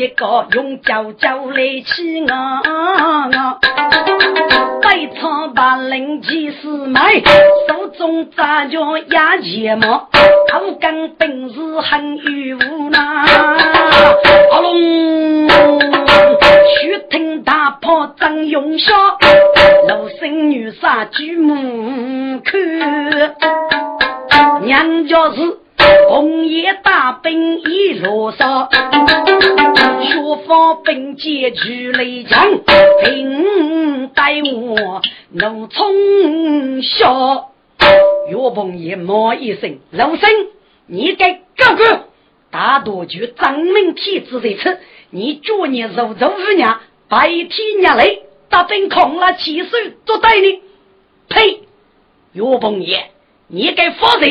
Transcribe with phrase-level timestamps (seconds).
[0.00, 2.28] 的个，用脚脚来起我。
[4.82, 7.22] 百草把人气死埋，
[7.68, 10.08] 手中扎着压睫毛，
[10.50, 12.98] 口干本事很有无奈。
[14.52, 18.94] 阿龙，血听大炮张勇笑，
[19.86, 22.58] 楼生女杀举目看，
[24.62, 25.58] 娘家是
[26.10, 32.48] 红叶大兵一路上，学方兵接举雷强，
[33.04, 37.52] 并带我怒冲笑。
[38.28, 40.28] 岳鹏也骂一声：“楼生，
[40.88, 42.06] 你该哥哥！”
[42.50, 46.74] 大多就张明天子在此，你昨日入昼五年，
[47.08, 48.18] 白天日来，
[48.48, 49.68] 大兵空了七手
[50.04, 50.60] 做对呢？
[51.28, 51.60] 呸！
[52.32, 53.12] 岳鹏爷，
[53.46, 54.26] 你该负责，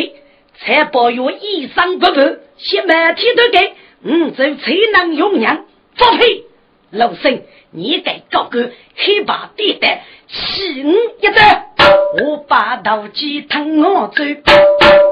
[0.62, 5.66] 才保佑一生不破，写满天都给，嗯，就才能用人，
[5.97, 6.44] 不配！
[6.92, 14.24] 老孙，你该高个黑把地带，起五一招，我把刀机疼我走，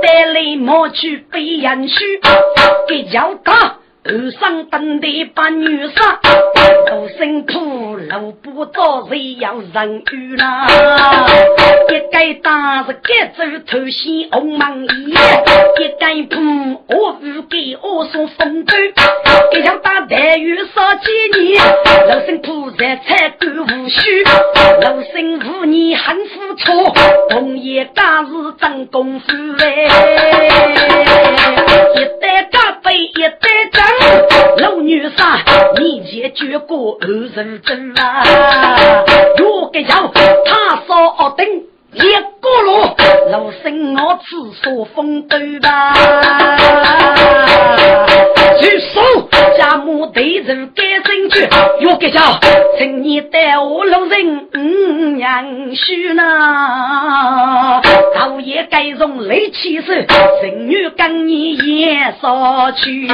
[0.02, 2.00] 带来毛去被人输，
[2.88, 3.78] 给叫他。
[4.08, 6.20] 头上登的把女杀，
[6.90, 10.66] 老生苦，老不到谁要人遇啦？
[11.90, 16.38] 一盖大是盖走头先红芒衣，一盖布
[16.88, 18.78] 我不给我送风头，
[19.52, 21.62] 一条大带雨少几年，
[22.08, 24.24] 老生苦在才干无须，
[24.84, 26.94] 老生五年很付出，
[27.30, 29.88] 同业干事真功夫哎，
[31.94, 33.38] 一代打杯一代
[33.74, 33.84] 干。
[34.60, 38.24] 老女婿，你解决过二人真啊？
[39.38, 41.46] 若个要他说等
[41.98, 42.96] 一个路，
[43.32, 45.94] 老生我自说风头吧。
[48.60, 49.02] 举手，
[49.58, 51.48] 家母对人改身去，
[51.82, 52.20] 哟个叫
[52.78, 54.58] 请你带我老人五
[55.16, 57.82] 娘婿呢？
[58.16, 63.08] 老爷该用雷起手，人女跟你也上去。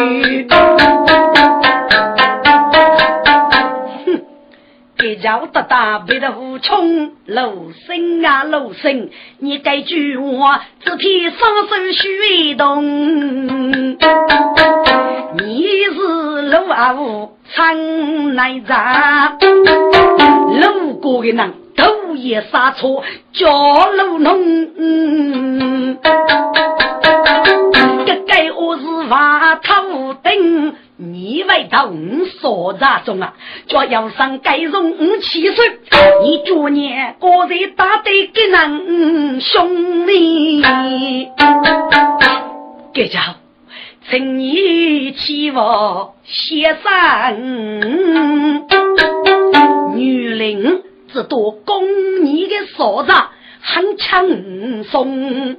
[5.04, 7.52] 哼，别叫得大别的无穷，老
[7.86, 9.10] 生啊老生，
[9.40, 13.98] 你该句话只听双手虚动。
[15.36, 19.38] 你是老阿五长来扎，
[20.62, 23.04] 路过的人都也杀错，
[23.34, 25.98] 叫路农。
[28.06, 30.76] 这该我是瓦头灯。
[31.12, 33.34] 你为到五所杂中啊，
[33.68, 35.80] 叫要上该容五七岁，
[36.24, 40.62] 你昨年果然打得给人兄弟，
[42.94, 43.36] 给家，
[44.10, 48.62] 请你起我先生，
[49.96, 51.84] 女人只多供
[52.24, 53.32] 你的所杂。
[53.66, 55.56] 很轻松，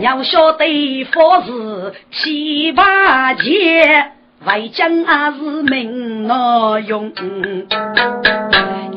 [0.00, 4.10] 要晓得佛是七八戒，
[4.44, 7.12] 外将阿是命我用。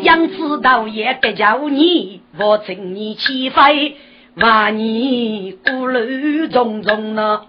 [0.02, 3.96] 杨知道也别叫你，我请你起飞，
[4.40, 7.42] 把你孤陋重重呢。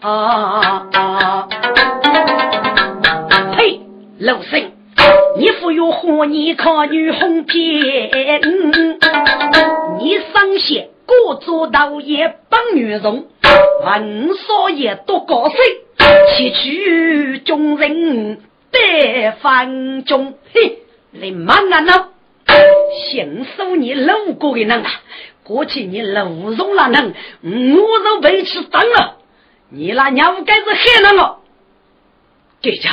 [3.56, 3.80] 呸，
[4.18, 4.75] 老生。
[5.38, 8.10] 你富有和你靠女红片，
[9.98, 13.26] 你上线过做道也帮女容，
[13.84, 15.58] 闻说也多高兴，
[16.36, 18.40] 崎岖众人
[18.70, 20.78] 得翻中，嘿，
[21.10, 22.06] 你忙啊喏，
[23.10, 24.90] 先收你路过的人啊，
[25.44, 27.14] 过去你路容了人，
[27.76, 29.18] 我都被吃脏了，
[29.68, 31.40] 你那娘该是害了我，
[32.62, 32.90] 这叫。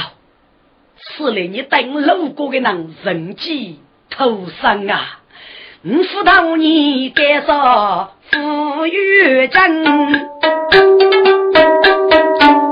[1.05, 3.79] 是来你等路过的人人机
[4.09, 5.19] 头上啊！
[5.83, 9.83] 五福头你该说富裕真，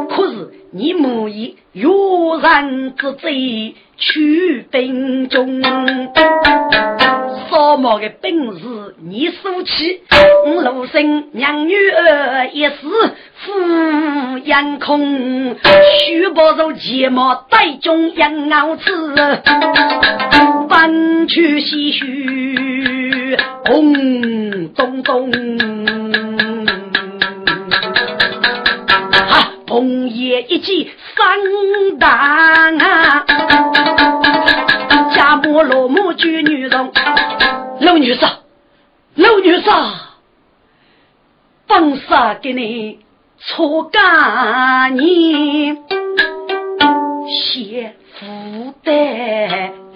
[0.07, 5.61] 可是你母以有人之罪去兵中。
[7.51, 9.99] 什么的本事你输起？
[10.45, 12.75] 我陆生娘女儿一时
[13.35, 15.57] 富眼空，
[15.99, 19.15] 须不如睫毛带中养老子，
[20.69, 25.80] 半去唏嘘红咚咚。
[29.81, 33.25] 红叶一记三担啊，
[35.15, 36.91] 家母老母娶女人。
[37.79, 38.19] 老女士，
[39.15, 39.91] 老女婿，
[41.65, 42.99] 本杀给你
[43.39, 45.73] 错干你，
[47.27, 48.91] 谢福的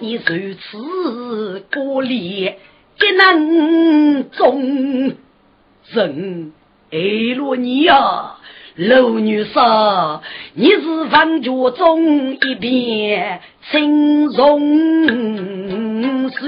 [0.00, 2.58] 你如此过烈，
[2.98, 5.14] 给难中
[5.92, 6.52] 人
[6.90, 6.98] 爱
[7.36, 8.35] 了你啊！
[8.78, 10.20] 老女婿，
[10.52, 13.40] 你是万家中一片
[13.70, 14.60] 青松
[16.28, 16.46] 树，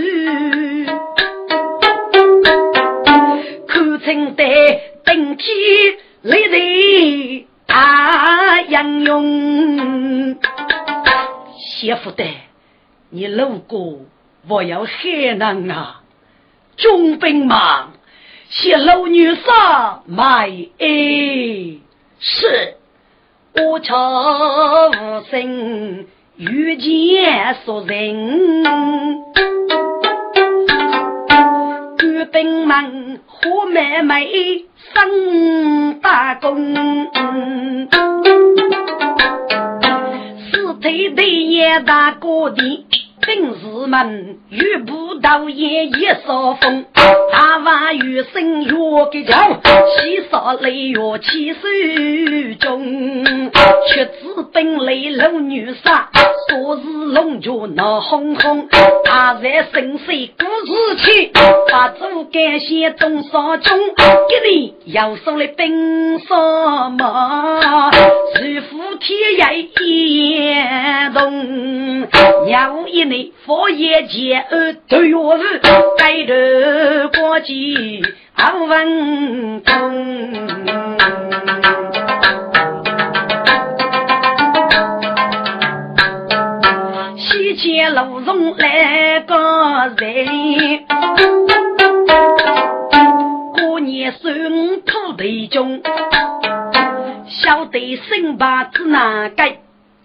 [3.66, 4.44] 看清的
[5.06, 5.46] 顶天
[6.20, 10.36] 立地大英勇。
[11.56, 12.24] 媳妇的，
[13.08, 14.00] 你路过
[14.46, 16.02] 我要海南啊，
[16.76, 17.92] 中兵忙，
[18.50, 21.78] 谢老女婿买哎。
[22.20, 22.74] 是，
[23.54, 26.06] 我朝无声
[26.36, 28.64] 遇见熟人，
[31.96, 36.74] 举兵门和妹妹生大功，
[40.50, 42.84] 四腿腿也大过的。
[43.28, 46.86] 兵士们，遇不到夜夜扫风，
[47.30, 48.72] 大碗雨声月
[49.12, 49.36] 给叫，
[49.98, 51.58] 西沙雷月起手
[52.58, 53.52] 中，
[53.88, 54.12] 却知
[54.50, 56.08] 本来老女杀，
[56.48, 58.66] 说是龙角闹哄哄，
[59.04, 61.30] 他在深水故事去，
[61.70, 66.34] 把主感谢东山中，给你要收了兵什
[66.98, 67.90] 么？
[68.40, 72.08] 如虎天涯一动，
[72.46, 73.04] 鸟一
[73.44, 75.60] 佛爷前二头月日，
[75.96, 77.54] 带头过节
[78.32, 79.72] 好文通。
[87.16, 89.34] 西街路中来个
[89.96, 90.86] 人，
[93.54, 94.32] 过年送
[94.82, 95.82] 土地中，
[97.26, 99.44] 晓得生八字哪个，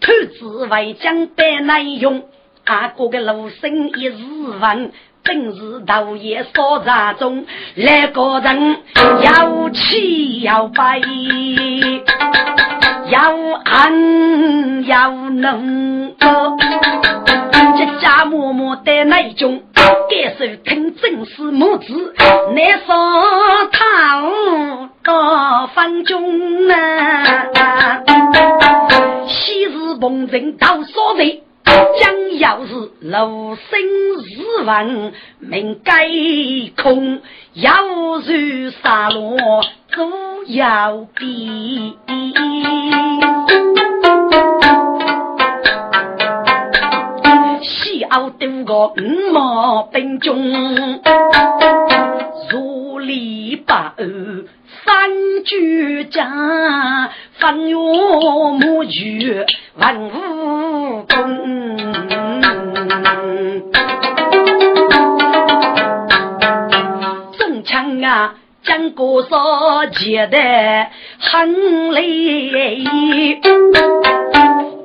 [0.00, 2.24] 土子为将白难用。
[2.64, 4.16] 阿哥的路生一时
[4.58, 7.44] 问，本是道爷所扎中，
[7.74, 8.78] 来个人
[9.22, 10.98] 要气要白，
[13.10, 16.14] 要狠要能，
[17.76, 22.14] 这家默默的那种，感受听正是母子，
[22.54, 24.22] 难说他
[25.02, 27.46] 到房中啊，
[29.28, 31.40] 昔日逢人到所在。
[31.64, 36.08] 将要是楼生日文，命该
[36.76, 37.20] 空；
[37.54, 39.64] 要是杀戮，
[39.96, 41.96] 都要比。
[47.62, 51.00] 西奥丢个五毛兵中，
[52.50, 54.04] 如里八二。
[54.84, 55.10] 三
[55.44, 59.44] 句家，翻越母句
[59.76, 61.76] 万武功。
[67.38, 70.38] 中枪啊，将国少结得
[71.18, 72.84] 很累。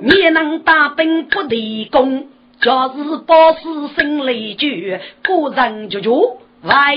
[0.01, 2.27] 你能打兵不立功，
[2.61, 6.37] 就是保死生雷句，个人就就。
[6.61, 6.93] 外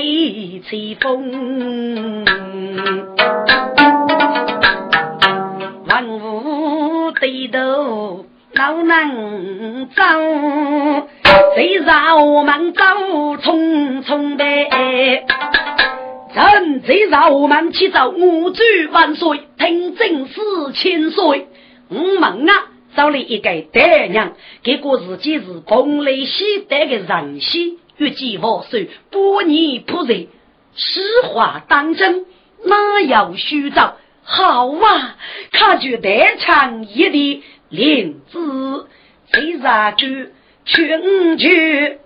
[0.69, 2.25] 吹风，
[5.87, 10.03] 万物对头老能走，
[11.55, 12.83] 谁让我们走
[13.37, 14.45] 匆匆的？
[16.35, 20.41] 朕谁让我们去找五祖万岁，听政事
[20.75, 21.47] 千岁。
[21.89, 22.53] 我们啊，
[22.97, 24.33] 找了一个爹娘，
[24.65, 27.79] 结果自己是东来西北的人西。
[27.97, 28.79] 欲计我手，
[29.11, 30.27] 百年不热，
[30.75, 32.25] 实话当真，
[32.65, 33.97] 哪有虚造？
[34.25, 35.17] 好啊，
[35.51, 38.87] 他就得唱一的莲子，
[39.33, 40.31] 谁杀去
[40.65, 41.99] 劝去？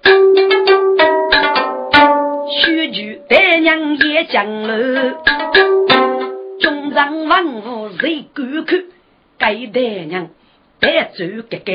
[2.49, 5.23] 须臾爹娘也讲了，
[6.61, 8.85] 中上万物谁敢看？
[9.39, 10.31] 该爹娘
[10.81, 11.73] 得走哥哥。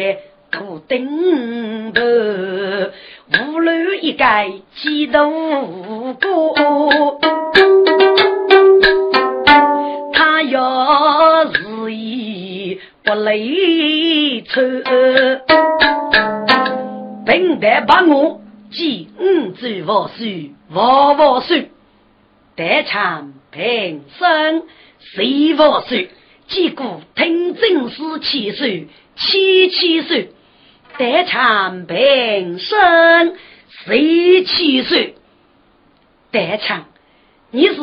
[0.51, 6.29] 头顶头，五楼一盖几多个？
[10.13, 14.61] 他要是意不累愁，
[17.25, 18.41] 平得把我
[18.71, 21.71] 记五子万岁万万岁，
[22.57, 24.63] 得唱平生
[24.99, 26.09] 谁万岁？
[26.47, 30.31] 结果听政事七岁七七岁。
[30.97, 33.35] 得唱平生
[33.69, 35.15] 十七岁，
[36.31, 36.85] 得唱
[37.49, 37.75] 你是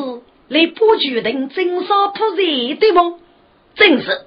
[0.49, 3.15] 来不决定征收铺子对吗？
[3.75, 4.27] 正是。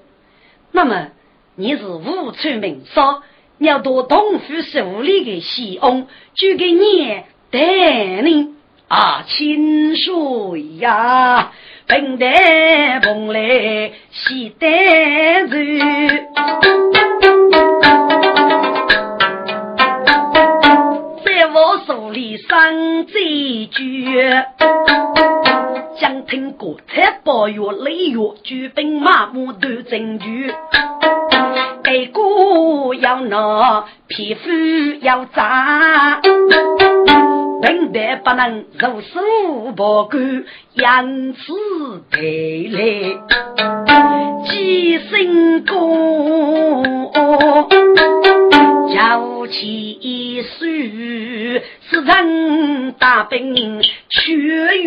[0.72, 1.08] 那么
[1.56, 3.24] 你是无出名少，
[3.60, 8.56] 要到东府手里的西翁，就给你带领
[8.88, 11.52] 啊，清水呀，
[11.88, 14.50] 平得蓬莱西
[21.62, 22.12] 丹州。
[22.50, 24.16] 三贼句，
[26.00, 30.52] 将听国产宝月雷月，举兵马目都证据。
[31.84, 34.50] 盖锅要拿，皮肤
[35.02, 36.20] 要扎，
[37.62, 41.54] 平淡不能如数不干，养子
[42.10, 42.82] 带来
[44.48, 47.12] 几声功。
[49.52, 50.66] 摇旗书，
[51.90, 54.84] 是人大兵去越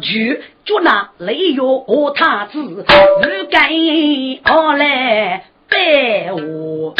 [0.00, 2.84] 剧，就那雷月和太子，不
[3.50, 3.70] 该
[4.44, 6.94] 而来拜我。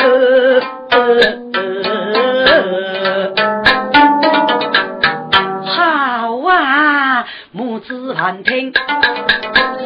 [5.67, 8.73] 好啊，母子汉庭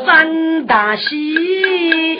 [0.06, 2.17] 三大喜。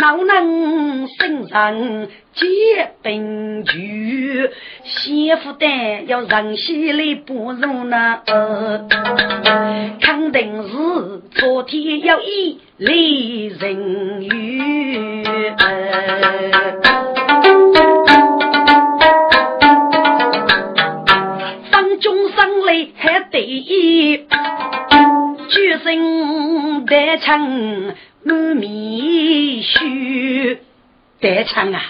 [0.00, 2.46] 老能身上结
[3.02, 4.48] 冰局，
[4.82, 5.66] 媳妇的
[6.06, 8.22] 要人心里不如那，
[10.00, 10.70] 肯定是
[11.38, 15.24] 昨天要一离人缘。
[21.70, 24.16] 方中生来还得意，
[25.50, 27.94] 举身得逞。
[28.30, 30.58] 满面须
[31.20, 31.82] 得唱啊！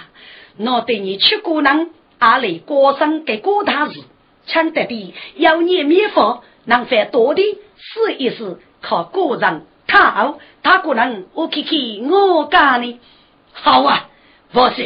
[0.57, 4.01] 我对你去过人，阿里过生给过大事，
[4.47, 7.43] 唱得的要念面佛，能犯多的
[7.77, 12.99] 试一试，靠个人靠他个人，我看看我家呢。
[13.53, 14.09] 好啊，
[14.53, 14.85] 我说，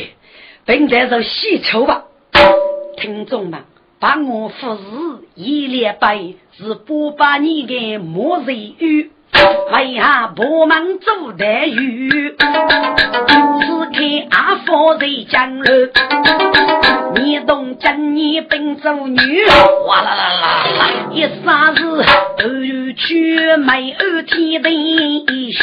[0.65, 2.05] 本在就洗抽吧。
[2.97, 3.65] 听众们，
[4.01, 4.83] 把我服侍
[5.35, 6.17] 一连拜
[6.57, 9.13] 是八百年的末日语。
[9.73, 12.37] 为下破门做待遇，只
[13.93, 15.71] 看阿福在江楼，
[17.15, 19.47] 你懂今年本做女，
[19.87, 21.81] 哗啦啦啦啦，一霎时
[22.39, 22.45] 二
[22.95, 25.63] 去没二天的一宿，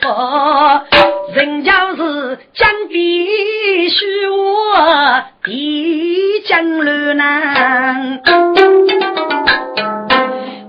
[0.00, 0.82] 梭。
[1.34, 8.22] 人家是将必须我地江乱难，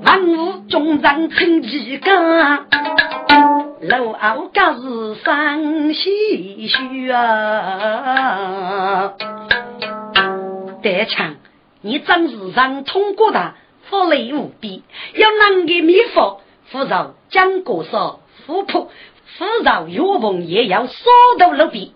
[0.04, 2.66] 万物众人称其刚，
[3.82, 9.14] 老敖家是生唏嘘啊！
[10.82, 11.36] 德强，
[11.82, 13.54] 你真是让通过的，
[13.90, 16.42] 福利无比，要能给米佛，
[16.72, 18.20] 扶饶江国少。
[18.46, 18.92] 富婆，
[19.38, 20.94] 富饶岳鹏也要扫
[21.40, 21.92] 头露鼻，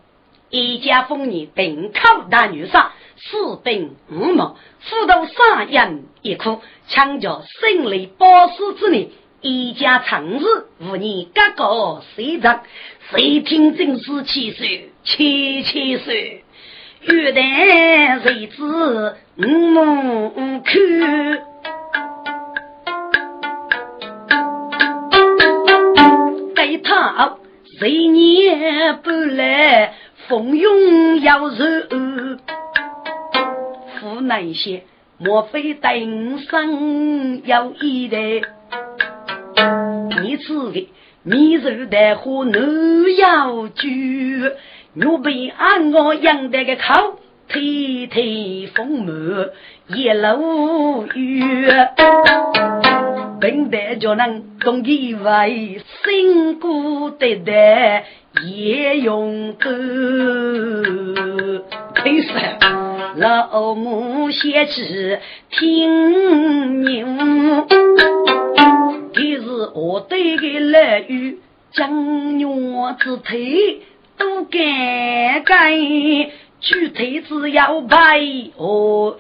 [0.50, 9.08] 一家丰年并口大女杀，四兵五毛，富到三人一哭，强叫胜利保死之年，
[9.40, 10.44] 一家长日
[10.80, 12.62] 无你哥哥谁着？
[13.12, 16.44] 谁听正是七岁七七岁，
[17.02, 19.82] 元旦日子五毛
[26.70, 26.78] 去。
[26.80, 27.38] 他
[27.80, 29.94] 谁年不来，
[30.28, 31.88] 风涌要热，
[34.00, 34.84] 湖南些
[35.18, 38.42] 莫非等生有一代？
[40.22, 40.90] 你吃的
[41.24, 43.88] 米肉的和牛要煮，
[44.94, 49.50] 牛被俺我养的个口，腿腿丰满
[49.88, 51.70] 一路雨。
[53.40, 58.04] 平台就能共以为辛苦得得
[58.46, 59.72] 也勇敢。
[61.96, 62.28] 可是
[63.16, 65.20] 老母先去
[65.50, 67.08] 听牛，
[69.14, 71.38] 这是我对个老妪
[71.72, 73.82] 将娘子腿
[74.18, 75.74] 都干干，
[76.62, 78.22] 具体只要白
[78.58, 79.16] 哦，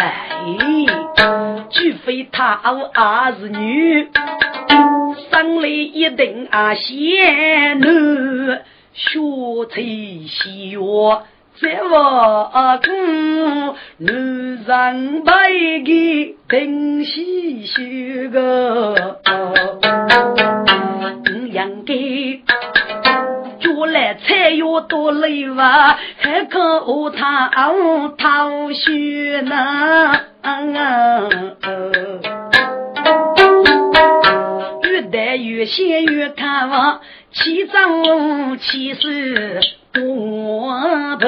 [0.00, 0.30] 哎，
[1.70, 2.58] 除非他
[2.94, 4.08] 儿是女，
[5.30, 7.84] 生来一定啊贤女，
[8.94, 9.20] 学
[9.68, 9.76] 才
[10.26, 11.24] 喜乐。
[11.60, 12.50] 在我
[12.82, 14.16] 宫，男
[14.64, 15.32] 人白
[15.84, 17.82] 的定西修
[18.30, 19.20] 个，
[21.26, 22.40] 五样给，
[24.00, 27.50] 来菜药多累哇，还可我他
[28.16, 30.20] 逃学呢。
[34.82, 39.60] 越待越闲越看望，七张七十。
[39.94, 41.26] 我不，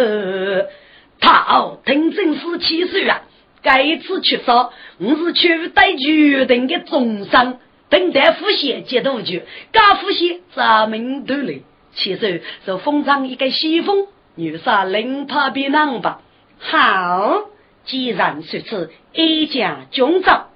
[1.21, 3.21] 他哦听真是七岁啊！
[3.63, 7.59] 该次去说，我是去带决定的终生，
[7.91, 9.41] 等待复习接多久？
[9.73, 11.61] 刚复习咱们都来。
[11.95, 16.23] 其实是封上一个西风，女杀领怕别难吧？
[16.59, 17.45] 好，
[17.85, 20.49] 既然如此，一将军长，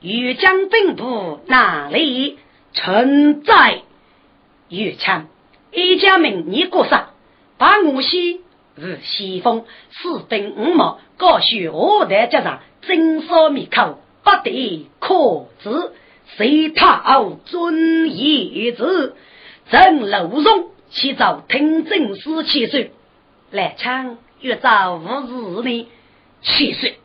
[0.00, 2.38] 豫江兵部哪里
[2.72, 3.82] 存在？
[4.68, 5.28] 豫江
[5.70, 7.08] 一家名你过上。
[7.58, 8.40] 把我西
[8.74, 15.92] 如西风，四分五毛，高须五代加上，真烧米口，不得可知。
[16.36, 19.14] 谁讨尊爷子？
[19.70, 22.92] 正楼中去找听政司七岁，
[23.50, 25.88] 来唱越早无事呢？
[26.42, 26.98] 七岁，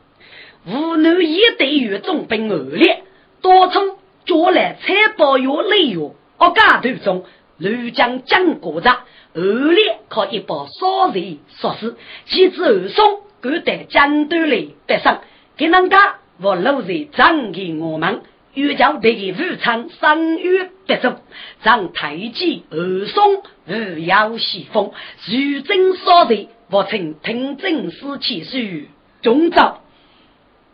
[0.66, 3.02] 无女一对与重兵恶劣，
[3.40, 7.24] 多从捉来采包药内药，我家头中
[7.56, 8.98] 刘江江国着。
[9.34, 11.96] 二烈靠一把烧柴烧死，
[12.26, 15.22] 妻子二松敢在江头里北上，
[15.56, 18.22] 给人家我路在张给我们，
[18.58, 21.16] 又叫这个武昌三月得中，
[21.62, 24.90] 让太极二松二要西风，
[25.26, 28.88] 如真烧柴，我曾听政司起书
[29.22, 29.80] 中招，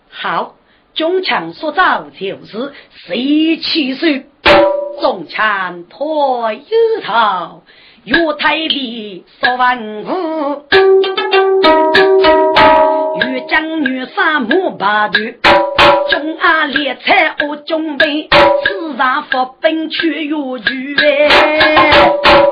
[0.09, 0.57] 好，
[0.94, 2.73] 中枪所造就是
[3.07, 4.07] 谁起书，
[5.03, 6.61] 中枪破有
[7.03, 7.62] 头。
[8.05, 10.64] 月台里说文武，
[13.20, 15.20] 越将女杀木把头，
[16.10, 18.28] 中阿列菜我中备，
[18.64, 20.96] 四上伏兵去越剧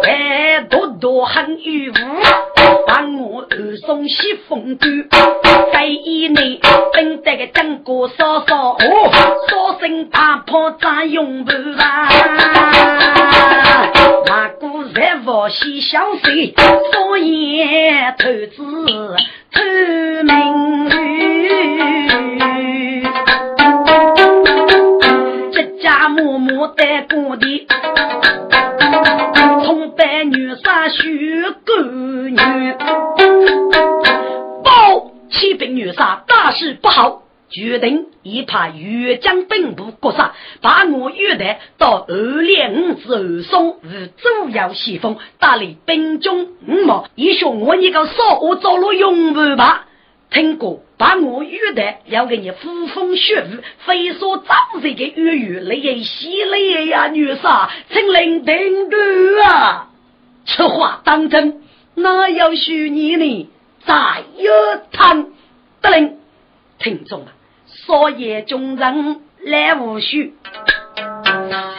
[0.04, 1.94] 哎，多多很雨雾，
[2.86, 4.86] 把我二送西风沟，
[5.72, 6.60] 在以内
[6.92, 8.78] 等待个张哥嫂嫂，哦，
[9.48, 12.08] 说声大炮咋用不完？
[14.94, 16.54] 在佛西相随，
[16.92, 18.56] 所言投资
[19.52, 19.62] 投
[20.22, 20.32] 名
[26.42, 27.66] 家默默在工地，
[29.64, 32.36] 同伴女杀许狗女，
[34.64, 37.22] 报启禀女杀，大事不好。
[37.50, 49.86] 决定一派越将兵部国杀，把我约带到二连五之二松与主要先锋，打理兵中五毛，以学我一个少我走路勇武吧。
[50.32, 58.98] 听过把我约带要给你呼风血雨，非说脏贼的粤语，你也犀利呀，女杀，请领定夺
[59.44, 59.90] 啊！
[60.46, 61.62] 此话当真，
[61.94, 63.48] 哪有虚拟呢？
[63.84, 63.94] 再
[64.38, 64.50] 有
[64.92, 65.26] 谈
[65.82, 66.18] 得令，
[66.78, 67.32] 听众啊！
[67.86, 70.34] 昨夜众人来无须，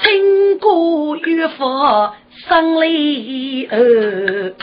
[0.03, 2.13] 听过玉佛
[2.47, 4.53] 生里儿，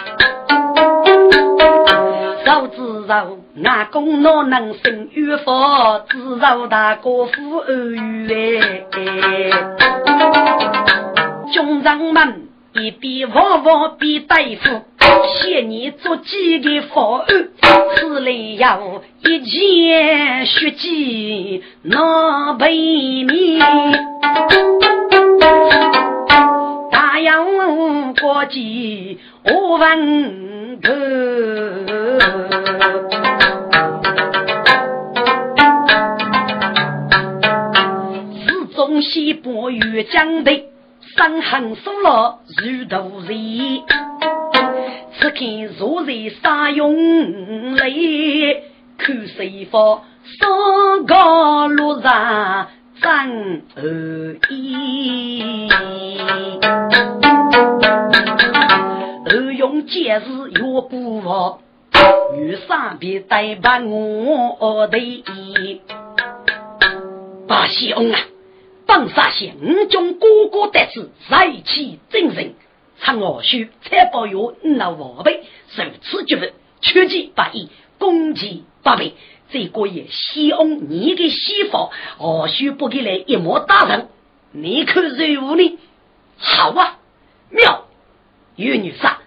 [2.68, 9.52] 知道阿公哪能生玉佛，知道大哥夫儿冤。
[11.52, 14.82] 众人们一边往往边对付。
[15.42, 17.26] 谢你做几个方案，
[17.96, 23.60] 此来要一件血迹难背面。
[26.92, 30.49] 大洋国际我问，
[30.82, 32.18] 是
[38.74, 40.64] 中西部越江的
[41.16, 43.82] 伤痕数落如土人。
[45.18, 46.12] 只看若在
[46.42, 48.56] 沙涌里，
[48.96, 50.00] 看谁方
[50.38, 52.68] 山高路上
[53.02, 55.68] 真而已。
[59.90, 61.58] 二用剑士越不服，
[62.36, 65.80] 越上边代把我的意。
[67.48, 68.20] 八兄啊，
[68.86, 72.54] 帮杀县五中哥哥得势，帅气精神。
[73.00, 79.14] 唱我须才保有那王备，受此举本，缺计百亿，攻击八倍。
[79.50, 84.08] 这个月西翁你的西方，我须不给来一模大人，
[84.52, 85.78] 你可如何呢？
[86.38, 86.98] 好啊，
[87.48, 87.86] 妙！
[88.56, 89.19] 玉女杀，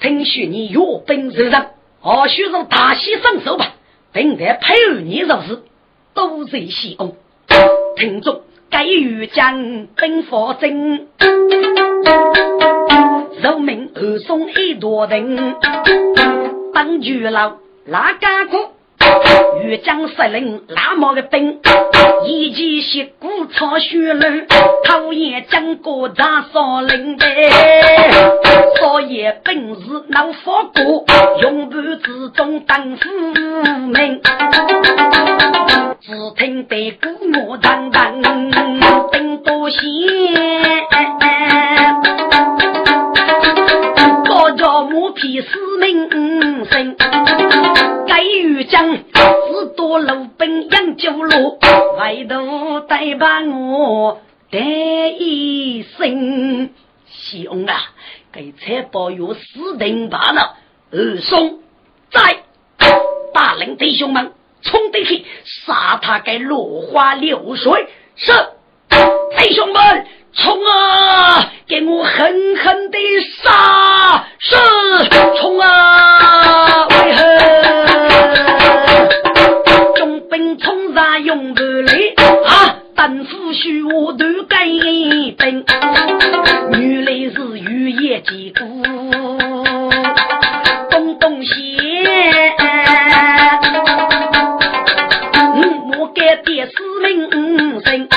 [0.00, 1.66] 听说你有本事人，
[2.02, 3.74] 我须让大显身手吧，
[4.12, 5.62] 并在配合你做事，
[6.14, 7.14] 多谢西翁。
[7.96, 8.40] 听众。
[8.70, 11.08] 该欲将兵法征，
[13.42, 15.56] 受命二送一多人，
[16.72, 18.69] 当局老哪家国？
[19.62, 21.60] 欲将率领那么个兵，
[22.24, 24.24] 一骑斜鼓操血路，
[24.84, 27.26] 讨厌将国大少林的，
[28.80, 31.04] 少爷本事能发过，
[31.42, 33.08] 永不之中当夫
[33.92, 34.20] 命。
[36.00, 38.20] 只听得鼓锣当当，
[39.12, 39.80] 兵多险，
[44.26, 45.69] 高叫马匹死。
[48.64, 51.58] 将只多路兵养九路，
[51.98, 54.20] 外头带把我
[54.50, 56.70] 带一声。
[57.06, 57.76] 兄啊，
[58.32, 60.56] 给财宝有死定罢了。
[60.92, 61.60] 二松
[62.10, 62.44] 在，
[63.32, 64.32] 大领弟兄们。
[64.62, 67.88] 冲得去，杀他个落花流水！
[68.14, 68.30] 是，
[69.38, 71.50] 弟兄们，冲啊！
[71.66, 72.98] 给我狠狠的
[73.42, 74.26] 杀！
[74.38, 74.54] 是，
[75.38, 76.86] 冲啊！
[76.88, 77.59] 为何？
[83.00, 83.02] 啊！
[83.02, 85.64] 但夫须我都该兵，
[86.72, 88.82] 原来是雨夜几股
[90.90, 91.78] 东东西。
[96.44, 97.28] 爹死命
[97.82, 98.08] 声，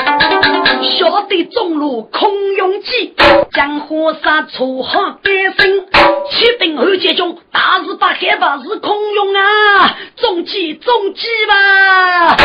[0.97, 3.13] 晓得中路空用计，
[3.51, 5.85] 将火杀出好改生。
[6.29, 9.97] 七兵二杰中，大事把害怕是空用啊！
[10.17, 12.37] 中计中计吧，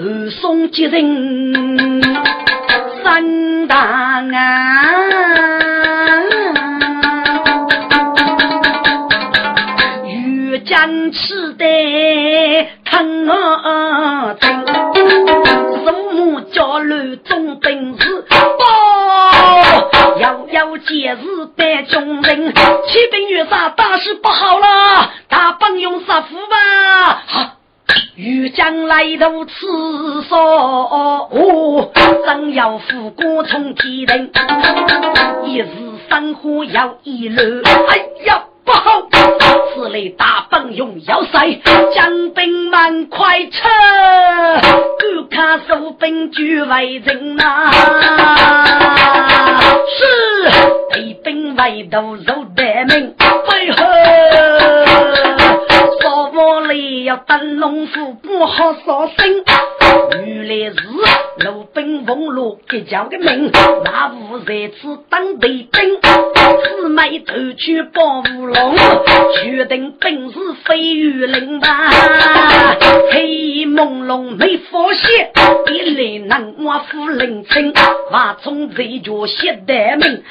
[0.00, 2.00] 二送接人
[3.02, 4.84] 三大啊，
[10.06, 11.64] 欲将吃的
[12.84, 14.36] 疼啊！
[16.52, 18.24] 家路中本事，
[20.20, 27.57] 遥遥节日百众人，启禀月杀大事不好了，大帮用杀夫吧！
[28.16, 31.30] 欲将来到此所，
[32.26, 34.30] 正要富国从天人，
[35.44, 35.68] 一时
[36.08, 38.42] 生火要一路，哎呀！
[38.64, 39.08] 不好！
[39.74, 41.58] 此类大本用要塞，
[41.94, 43.66] 将兵们快撤！
[44.98, 47.70] 赶看收兵举为人呐！
[49.96, 50.50] 是
[50.92, 53.14] 敌兵围堵入大门，
[53.48, 54.47] 为何？
[57.78, 59.44] 功夫，不好杀生。
[60.26, 60.76] 原来是
[61.78, 63.52] 兵俸禄给交个命，
[63.84, 68.74] 那无在此当敌兵，姊妹头去保乌龙，
[69.44, 71.68] 决定本是飞鱼灵吧？
[73.12, 75.30] 黑朦胧没发现，
[75.68, 77.72] 一来南瓦夫人称，
[78.10, 80.24] 瓦从贼脚写得明，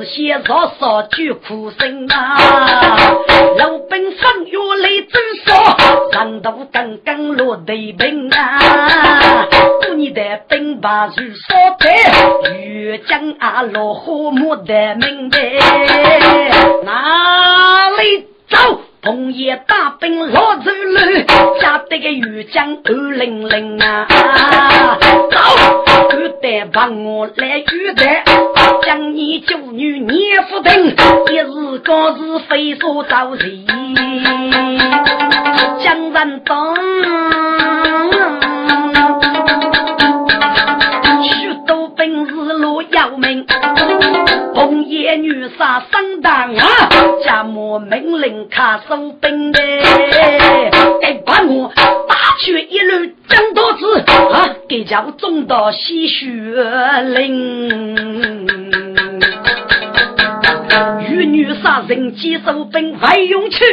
[0.00, 3.18] 日写少少句苦声啊！
[3.58, 9.46] 鲁兵风雨来征说，难道刚刚落地兵啊？
[9.82, 11.88] 过年的兵把如烧白，
[12.60, 15.36] 越江啊落花木的明白，
[16.84, 18.82] 哪里走？
[19.02, 21.00] 红叶大兵落走路，
[21.60, 24.06] 吓得个渔江二零零啊！
[25.00, 25.38] 走，
[26.08, 28.04] 赶得帮我来遇的，
[28.82, 30.94] 将你九女捏不定，
[31.32, 33.66] 一日高日飞梭招人，
[35.82, 36.76] 江人东。
[44.66, 46.66] 红叶女杀上当啊！
[47.24, 49.60] 家母命令卡收兵的，
[51.00, 51.72] 该把我
[52.08, 54.00] 打去一路江多子
[54.32, 54.56] 啊！
[54.68, 56.26] 给叫中到西雪
[57.14, 58.46] 岭。
[61.08, 63.64] 与女杀人机收兵外用去，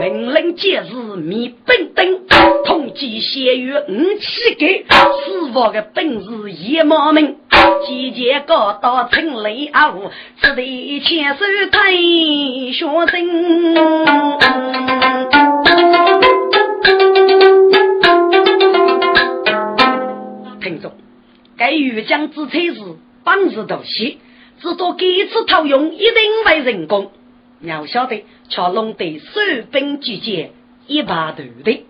[0.00, 2.26] 命令节日灭兵丁，
[2.64, 7.36] 统计血月五七个，死亡的本事也莫名。
[7.86, 9.92] 集结高到城里啊，
[10.40, 13.74] 只得牵手太学生。
[20.60, 20.92] 听众，
[21.56, 22.80] 该豫江之才是
[23.24, 24.16] 本事大些。
[24.58, 27.12] 只多几次套用一定会成功。
[27.60, 29.40] 要晓得，却弄得手
[29.70, 30.52] 兵俱捷，
[30.86, 31.84] 一把头的。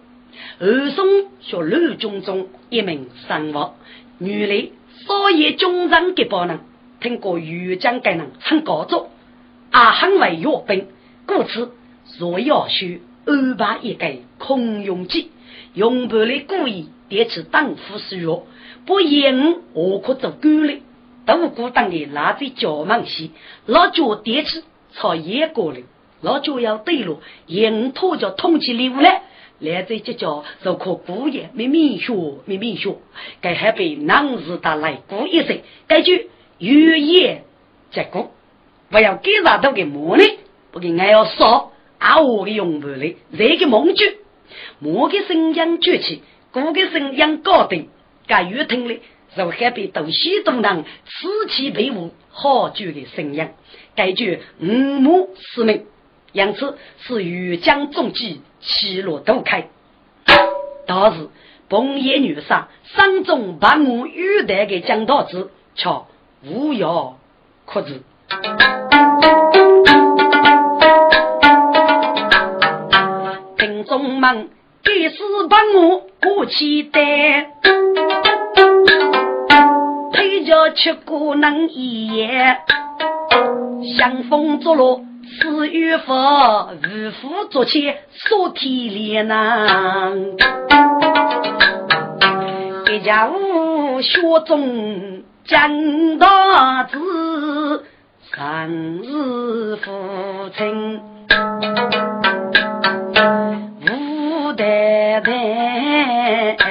[0.59, 1.07] 二宋
[1.41, 3.71] 学陆军中一名生物，
[4.19, 4.69] 原来
[5.07, 6.61] 少爷军长给包人，
[7.01, 9.07] 听过豫江给人很高足，
[9.71, 10.89] 啊很为阅兵，
[11.27, 11.73] 故此
[12.19, 15.31] 若要需安排一个空用计，
[15.75, 18.47] 用不了故意点起当夫使用，
[18.85, 20.75] 不言我可做官了。
[21.25, 23.33] 都孤单的拉在脚门西，
[23.67, 25.83] 老脚点起朝野过来，
[26.21, 29.23] 老脚要对路，硬拖着通起礼物来。
[29.59, 32.13] 来在这叫就可姑爷没明学
[32.45, 32.97] 没明学，
[33.41, 37.45] 该还被男子打来过一声，该句语言
[37.91, 38.33] 结果，
[38.91, 40.25] 我要给啥都给磨呢？
[40.73, 41.73] 不给俺要说。
[41.99, 44.19] 啊我的用不嘞，这个梦句，
[44.81, 47.89] 我的声音崛起，我的声音高定，
[48.27, 49.01] 该越听嘞，
[49.35, 53.49] 就还被东西东南此起彼伏，好久的声音，
[53.95, 55.87] 该句五母四命。
[56.33, 59.69] 因此是欲将重击，起落都开。
[60.87, 61.29] 当时
[61.69, 65.89] 崩野女杀，山中把我遇待的江道子，却
[66.45, 67.17] 无药
[67.65, 68.03] 可治。
[73.57, 74.51] 听众们，
[74.83, 77.51] 第四把我过期待，
[80.13, 82.59] 推着去过能一夜，
[83.97, 85.06] 相逢作乐。
[85.39, 90.15] 四月佛，五福做起说天连呐，
[92.91, 96.99] 一家五学中讲大字，
[98.33, 101.01] 三日父亲
[103.83, 106.69] 吴太太，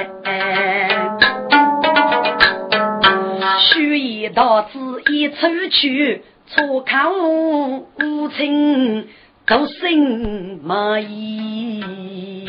[3.60, 6.24] 学一道字一出去。
[6.48, 9.08] 错看无情，
[9.46, 12.46] 都心满意。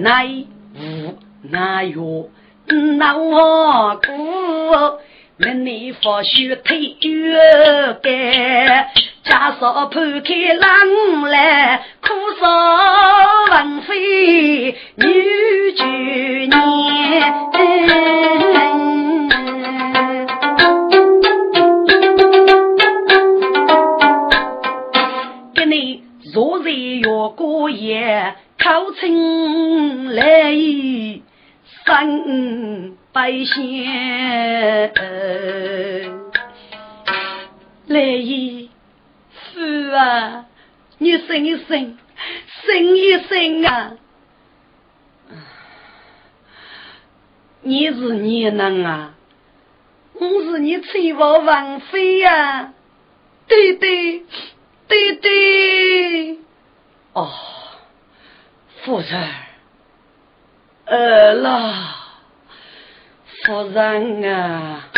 [0.00, 0.26] 奈
[0.74, 1.18] 无
[1.50, 2.30] 奈何，
[2.96, 4.12] 那我苦，
[5.36, 8.88] 令你佛学退月干，
[9.24, 12.08] 家少盘开浪来，苦
[12.40, 12.48] 少
[13.50, 15.74] 王妃女
[25.54, 30.52] 给你若日月过夜，靠春来
[31.84, 34.92] 三百仙。
[37.86, 38.70] 来意
[39.52, 40.46] 是啊，
[40.98, 41.98] 你生一生，
[42.64, 43.92] 生一生啊！
[47.62, 49.13] 你是你能啊？
[50.32, 52.72] 我是你妻房王妃呀，
[53.46, 54.22] 对对
[54.88, 56.38] 对对。
[57.12, 57.30] 哦，
[58.82, 59.30] 夫人，
[60.86, 61.74] 饿了，
[63.44, 64.88] 夫人啊，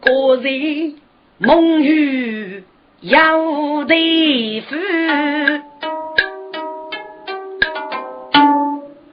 [0.00, 0.94] 果然
[1.38, 2.64] 梦雨
[3.00, 4.76] 要得夫，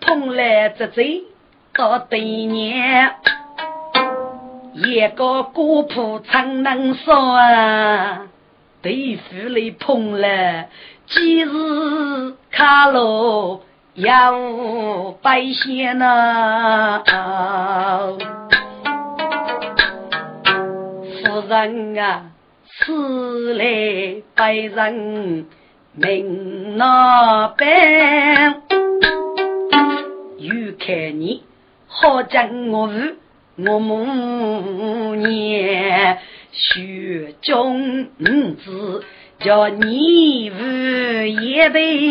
[0.02, 1.24] 碰来这嘴
[1.74, 3.16] 到对年，
[4.78, 8.28] 一个古朴怎能说啊？
[8.82, 10.66] 对夫来碰了。
[11.08, 13.62] 今日卡路
[13.94, 17.02] 要拜仙呐，
[21.24, 22.24] 夫人啊，
[22.68, 25.46] 此来拜人
[25.94, 28.62] 命那般，
[30.38, 31.44] 又看你
[31.88, 32.92] 好将我无
[33.58, 36.18] 我母年
[36.52, 38.08] 雪中
[38.56, 39.04] 子。
[39.38, 42.10] 叫你无一辈，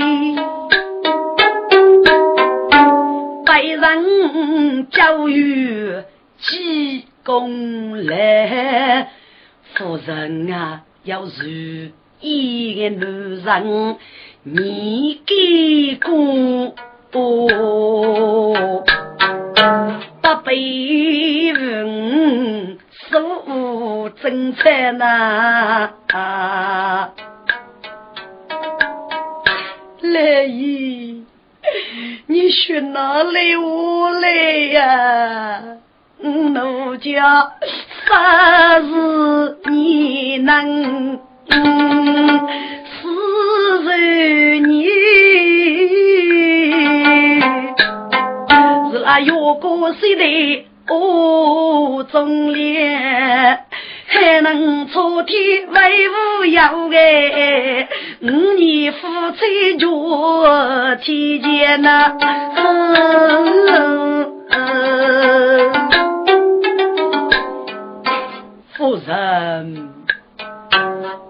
[3.46, 6.02] 被人教育
[6.38, 9.08] 积功来。
[9.74, 13.96] 夫人啊，要是一个男人，
[14.42, 16.74] 你给过，
[20.24, 22.78] 不被人。
[23.10, 25.90] 做正菜呐，
[30.00, 31.24] 来姨，
[32.26, 34.30] 你去哪里我来
[34.72, 35.62] 呀？
[36.22, 37.52] 奴家
[38.08, 41.52] 啥事你能死
[43.84, 44.88] 人你？
[49.14, 50.66] 那月过谁的？
[50.90, 52.98] 哦，忠烈
[54.08, 56.60] 还能出天为无有
[56.92, 57.88] 哎，
[58.22, 58.98] 五年夫
[59.38, 60.44] 妻就
[60.96, 62.16] 天见呐。
[68.76, 69.90] 夫人，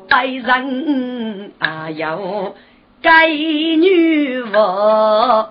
[0.09, 2.19] 白人啊要
[3.03, 5.51] 该女娃。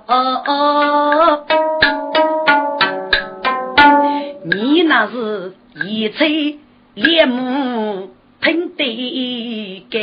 [4.45, 5.53] 你那是
[5.85, 6.59] 一吹
[6.95, 8.09] 烈木
[8.41, 10.01] 喷得干，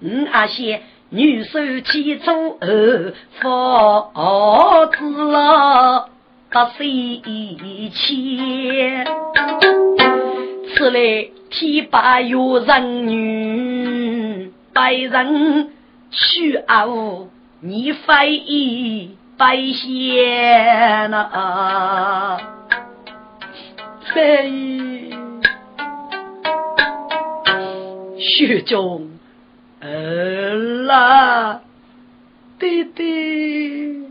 [0.00, 6.08] 我阿些女手起初二发子了，
[6.50, 7.20] 不费
[7.92, 9.06] 钱。
[10.76, 15.70] 此来天白有人女，白人
[16.12, 17.26] 去熬
[17.60, 22.61] 你非白仙呐。
[24.14, 25.10] 飞，
[28.18, 29.08] 雪中
[29.80, 31.62] 儿啦，
[32.58, 34.06] 弟弟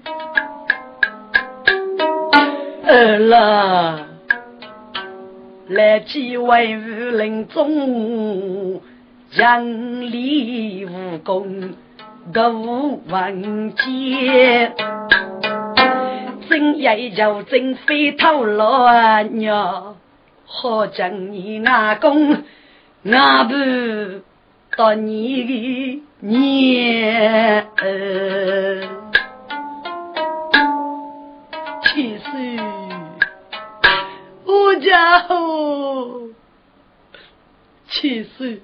[2.83, 4.07] 儿啦，
[5.67, 8.81] 来几位武林中，
[9.29, 11.75] 强力武功
[12.33, 14.73] 都万劫。
[16.51, 19.95] 真也就真飞头老娘，
[20.43, 22.43] 好将你阿公
[23.05, 23.55] 阿婆
[24.75, 27.65] 到你的娘，
[31.85, 32.59] 其实
[34.43, 36.31] 我家伙，
[37.87, 38.61] 其实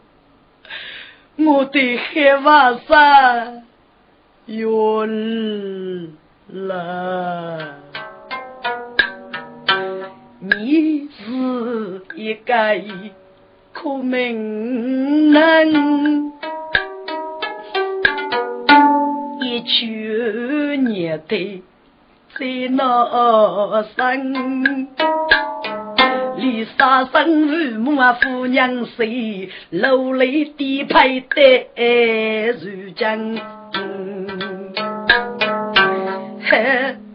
[1.38, 2.84] 我的黑娃子
[4.46, 5.08] 有。
[6.50, 7.76] 了，
[10.40, 12.54] 你是一个
[13.74, 16.32] 苦命人，
[19.42, 21.64] 一去年的
[22.40, 24.34] 在那山，
[26.38, 31.68] 离杀生父母啊，夫娘谁流泪的陪的
[32.54, 33.57] 如今。
[36.50, 36.56] 可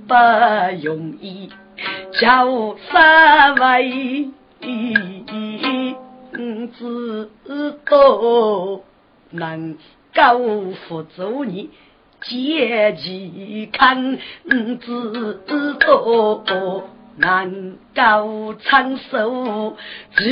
[0.07, 0.15] 不
[0.85, 1.49] 容易，
[2.21, 4.29] 叫三位
[6.79, 7.31] 知
[7.87, 7.93] 道
[9.31, 9.77] 能
[10.15, 11.71] 够辅助你
[12.21, 14.19] 解其康，
[14.49, 16.85] 知道
[17.17, 19.77] 能够承受
[20.15, 20.23] 诸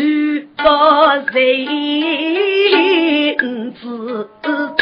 [0.57, 1.35] 多人，
[3.75, 3.85] 知
[4.77, 4.81] 道。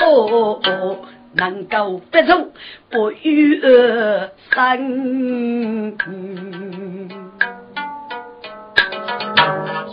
[1.34, 2.50] 能够不中
[2.90, 5.96] 不与恶生，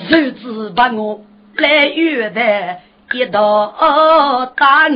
[0.10, 1.22] 日子把我
[1.58, 2.78] 来约的
[3.14, 4.92] 一道单，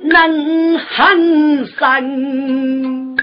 [0.00, 3.18] 能很生。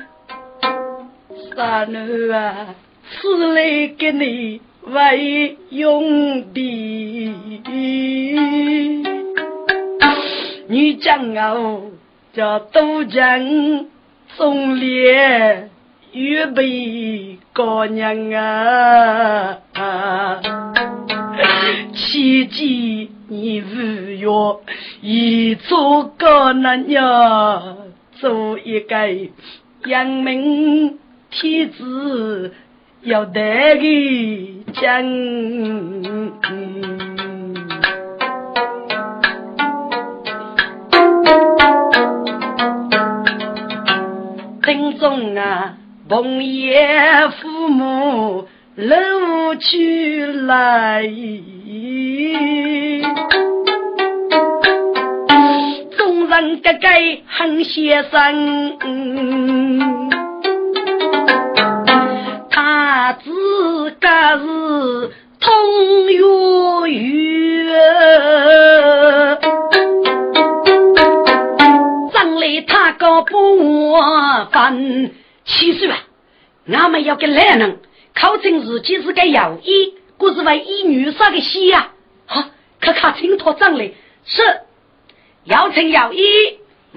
[1.56, 2.74] 三女啊，
[3.10, 7.34] 此来给你为用的，
[10.70, 11.92] 女将哦。
[12.32, 13.88] 叫杜江
[14.28, 15.70] 送烈
[16.14, 19.58] 预备高娘啊！
[21.96, 24.62] 切记你不要
[25.02, 27.78] 一做高男呀，
[28.14, 28.96] 做一个
[29.86, 31.00] 扬名
[31.32, 32.54] 天子
[33.02, 33.82] 要得个
[34.80, 35.04] 将。
[45.00, 45.74] 中啊，
[46.08, 51.10] 朋爷父母老去来，
[55.98, 56.88] 众人个个
[57.28, 58.78] 很先生，
[62.50, 64.08] 他自个
[64.38, 65.50] 是通
[66.12, 67.80] 月月。
[73.00, 73.98] 个不
[74.52, 75.98] 分七岁啊！
[76.68, 77.80] 俺们要给男人
[78.14, 81.94] 考证自己是个有医，不是为医女杀的戏呀！
[82.28, 82.44] 好，
[82.82, 83.92] 可看清托账来
[84.26, 84.44] 是
[85.46, 86.22] 要称有医，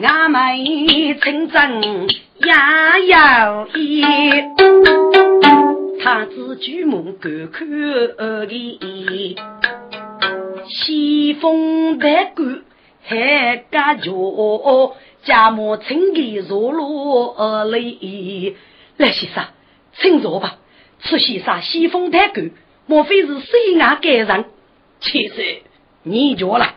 [0.03, 0.42] 俺们
[1.20, 2.09] 称证
[2.40, 2.53] 也
[3.07, 4.05] 有医。
[6.03, 9.36] 他自举目观看的
[10.68, 12.62] 西风的官
[13.05, 14.11] 还敢叫？
[15.25, 17.79] 家母请给入罗而来，
[18.97, 19.45] 来先生，
[20.01, 20.59] 请坐吧。
[21.01, 22.43] 此先生西风太狗，
[22.87, 24.45] 莫非是西牙改人？
[25.01, 25.62] 其实
[26.03, 26.75] 你错了，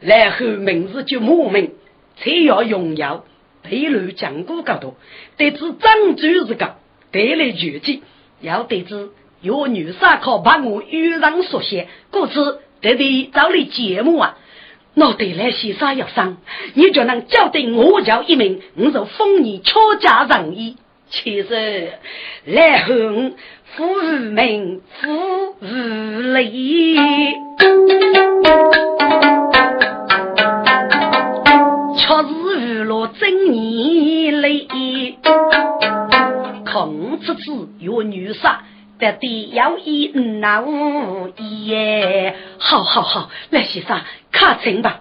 [0.00, 1.72] 然后名字就莫名，
[2.16, 3.24] 才要荣耀。
[3.62, 4.96] 对路讲过高多，
[5.36, 6.76] 得知张主是个
[7.12, 8.02] 得来绝技，
[8.40, 9.10] 要得知
[9.40, 14.36] 有女杀考把我遇人所写，故此得得找你节目啊！
[14.94, 16.36] 我得来先生要生，
[16.74, 20.76] 你就能交得我叫一名，我就封你乔家人矣。
[21.08, 21.92] 其实
[22.46, 22.94] 来后
[23.74, 25.66] 夫无名，夫无
[26.34, 26.98] 利。
[33.18, 35.18] 正年里，
[36.72, 38.62] 孔子子有女杀，
[39.10, 41.28] 得要一那五
[41.64, 42.36] 耶。
[42.58, 44.00] 好好好，来先生，
[44.30, 45.00] 看清吧。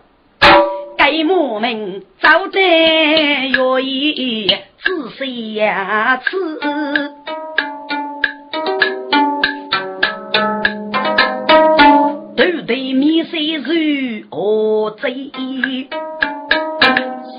[0.97, 4.47] 该莫名早在愿意
[4.83, 6.59] 仔细呀次，
[12.35, 15.31] 都对面谁如何贼？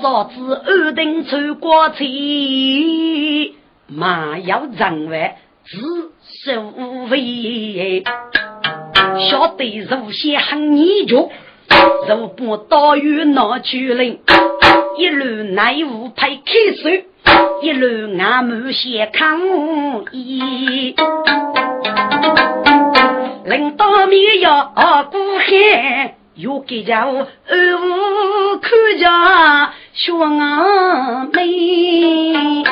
[0.01, 3.55] 嫂子二等出国去，
[3.87, 5.35] 马要人为
[5.65, 6.11] 自
[6.43, 6.61] 受
[7.09, 8.03] 为，
[9.29, 11.29] 晓得如些很泥脚，
[12.07, 14.19] 如把刀鱼拿去领，
[14.97, 16.41] 一路内务派开
[16.75, 16.89] 手，
[17.61, 19.39] 一路俺们先抗
[20.11, 20.95] 议，
[23.45, 24.73] 领导面要
[25.09, 26.15] 过海。
[26.35, 32.63] 又给家我二五看家小阿妹，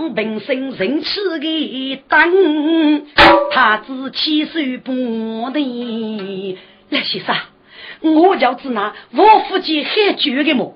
[0.00, 2.32] 中上平生人吃的当，
[3.52, 4.96] 他只七岁半
[5.52, 6.58] 的。
[6.88, 7.36] 那先生，
[8.00, 10.74] 我就只拿我父亲很久的么？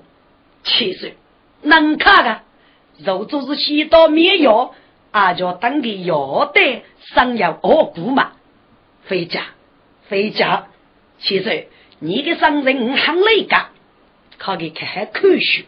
[0.63, 1.17] 七岁
[1.63, 2.41] 能看的，
[3.03, 4.75] 肉做是西到绵药。
[5.09, 6.83] 阿叫当个要得
[7.15, 8.33] 上要恶苦嘛？
[9.07, 9.45] 回家，
[10.09, 10.67] 回家。
[11.17, 11.67] 其实
[11.99, 13.55] 你的商人很累个，
[14.37, 15.65] 可给看看科学，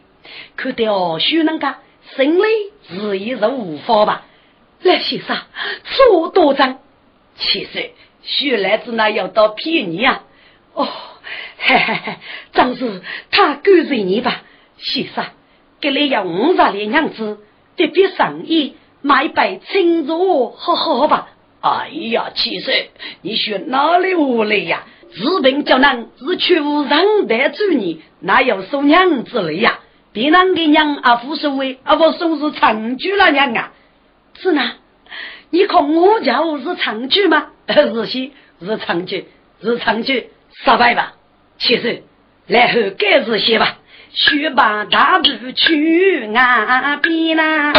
[0.57, 1.75] 看到书那个
[2.15, 2.43] 心里
[2.87, 4.25] 自也是无法吧？
[4.81, 5.37] 来先生，
[5.83, 6.79] 错多张。
[7.35, 7.91] 其实
[8.23, 10.23] 学来子那要到骗你啊！
[10.73, 10.87] 哦，
[11.57, 12.15] 嘿嘿嘿，
[12.53, 13.01] 张是
[13.31, 14.43] 他跟随你吧？
[14.77, 15.25] 先生，
[15.81, 17.39] 给你要五十两银子，
[17.75, 18.75] 特别生意。
[19.01, 21.29] 买一杯清茶喝喝吧。
[21.61, 22.91] 哎呀，七岁，
[23.21, 24.85] 你选哪里无来呀？
[25.13, 29.79] 治病叫人是全无人得住你，哪有收娘之类呀？
[30.17, 33.71] 别人给娘啊，无所谓，啊，我说是长居了娘啊。
[34.33, 34.71] 是呢，
[35.51, 37.49] 你看我家我是长居吗？
[37.69, 39.27] 是些是长居，
[39.61, 41.13] 是长居，失败吧。
[41.59, 42.03] 七岁，
[42.47, 43.77] 然后该是些吧。
[44.09, 47.73] 须把大步去岸边呐，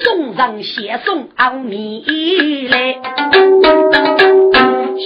[0.00, 2.96] 众人先送奥米来，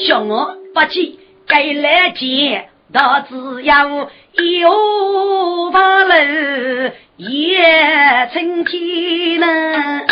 [0.07, 10.05] 小我不急，该来见，到只要有把路也成天呐，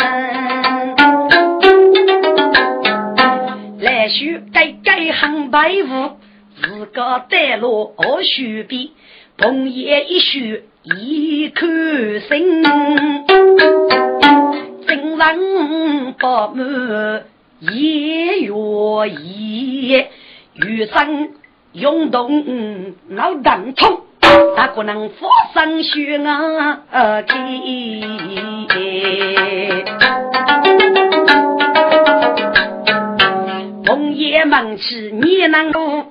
[3.79, 6.17] 来须该该行白雾，
[6.59, 8.89] 自个带路二须边。
[9.39, 10.39] 红叶一树
[10.83, 11.67] 一颗
[12.19, 12.63] 心，
[14.87, 17.23] 真人不满
[17.59, 18.53] 也愿
[19.23, 20.05] 意，
[20.55, 21.29] 余生
[21.73, 22.43] 涌动
[23.07, 24.01] 脑当痛，
[24.57, 26.79] 哪可能发生血啊？
[33.87, 36.05] 红叶忙起你能够。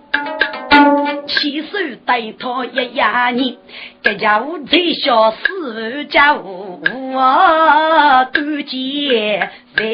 [1.26, 1.68] 起手
[2.04, 3.58] 带他一压你，
[4.02, 6.82] 这家伙最小四家务，
[7.12, 9.84] 我勾结在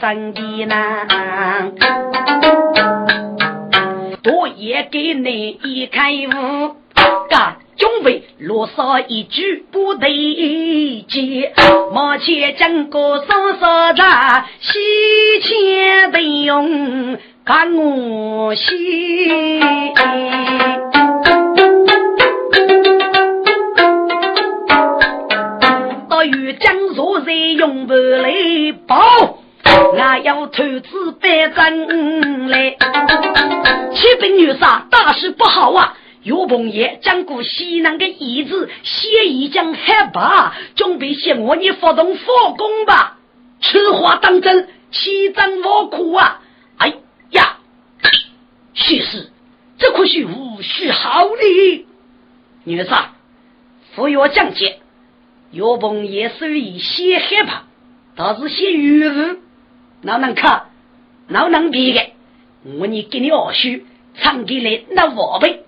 [0.00, 1.06] 身边呐。
[4.22, 6.76] 多也给你一开悟，
[7.28, 10.06] 干准备落嗦一句不得
[11.08, 11.52] 接，
[11.92, 17.18] 目前整个双手在西钱的用。
[17.44, 19.58] 看我西，
[26.08, 28.32] 到遇江若在用不来
[28.86, 29.41] 报，
[29.74, 32.76] 我要投资百真来。
[33.94, 35.96] 启禀女杀，大事不好啊！
[36.22, 43.18] 岳鹏爷将过西南的遗子，谢已将害怕，准备向我你发动火攻吧！
[43.60, 46.40] 此话当真，欺真我苦啊！
[46.78, 46.94] 哎
[47.30, 47.58] 呀，
[48.74, 49.30] 其实
[49.78, 51.86] 这可是无需好礼。
[52.64, 53.04] 女婿，
[53.94, 54.78] 扶摇将接，
[55.50, 57.64] 岳鹏也属于先害怕，
[58.16, 59.38] 倒是先预悟，
[60.02, 60.64] 哪能看，
[61.28, 62.00] 哪能比的？
[62.78, 63.80] 我你给你二叔
[64.20, 65.64] 唱给来那宝贝，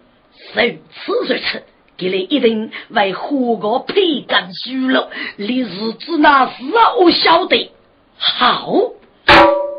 [0.55, 1.62] 受此如此，
[1.97, 5.11] 给你一定为何个配干输了？
[5.37, 6.53] 你日子那是
[7.01, 7.72] 我晓得。
[8.16, 8.72] 好，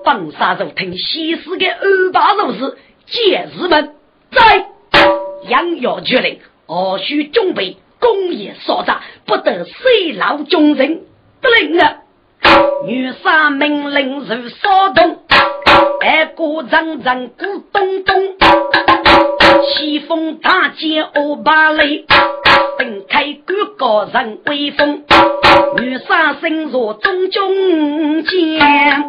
[0.03, 3.95] 本杀肉听西施的二把肉是节日们
[4.31, 4.65] 在
[5.47, 11.03] 养药决令，二叔准备工业所在，不得随老众人
[11.41, 12.01] 不灵啊！
[12.85, 15.17] 女杀命令如骚动。
[16.01, 18.15] 二鼓阵阵鼓咚咚，
[19.63, 22.05] 西风大剑欧巴雷，
[22.77, 25.03] 分开各个人威风，
[25.77, 29.03] 女杀身若中军将，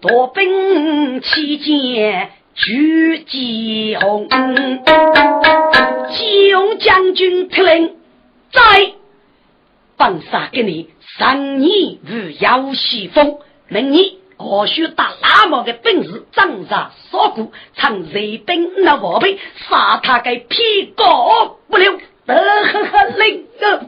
[0.00, 4.28] 夺兵期间举旗红，
[6.10, 7.94] 启用将军特令
[8.52, 8.60] 在，
[10.02, 11.70] 放杀给你三年
[12.04, 13.38] 如妖西风。
[13.68, 14.04] 明年
[14.36, 19.38] 何须打那么的本事，张杀锁骨，趁日本那宝贝，
[19.68, 21.04] 杀他个屁股
[21.70, 22.00] 不留。
[22.26, 23.86] 得呵呵令啊，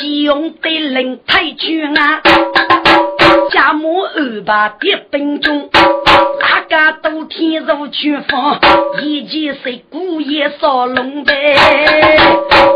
[0.00, 2.20] 急用得令太君啊，
[3.50, 8.58] 家母二把别兵中，大家都天入军房，
[9.02, 11.56] 一见是姑爷烧龙呗，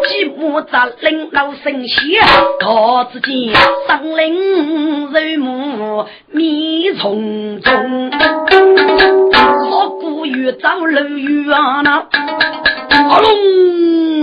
[0.08, 2.22] 继母在领老神仙，
[2.60, 3.52] 高子间
[3.86, 8.10] 上林肉母面重重，
[9.70, 11.48] 我姑爷走路远
[11.84, 12.06] 呐，
[12.90, 13.28] 阿龙。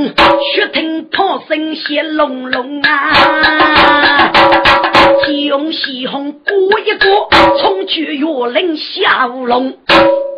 [0.05, 4.31] 血听炮声响隆隆啊！
[5.25, 9.73] 金用西红过一过，冲去岳林下乌龙。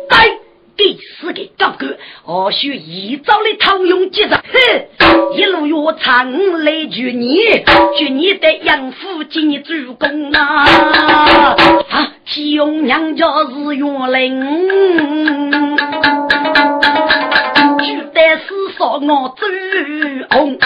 [0.08, 0.38] 来，
[0.78, 6.32] 第四个高歌，我需一早的套用接着，哼，一路越唱
[6.64, 7.38] 来祝你，
[7.98, 10.64] 祝你的养父金主公啊！
[11.90, 13.84] 啊，金用娘家是岳
[17.88, 18.10] 林。
[18.14, 18.44] 但是
[18.76, 19.46] 说我走
[20.30, 20.58] 红，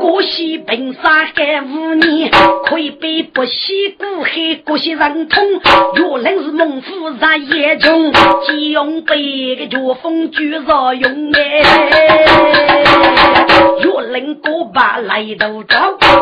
[0.00, 2.30] 过西平山海五年，
[2.66, 5.44] 可以被不西古海过西人通。
[5.94, 8.12] 原来是猛虎日夜中，
[8.46, 11.62] 急用被个绝风举着用哎。
[13.82, 15.76] 原来过把来都走，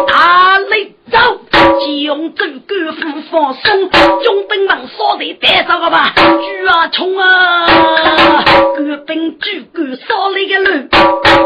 [0.09, 1.41] 哪里走？
[1.81, 6.13] 急用走狗夫放松，中兵们说的带上了吧？
[6.15, 7.67] 举啊冲啊！
[8.77, 10.89] 狗兵举狗少了一个路，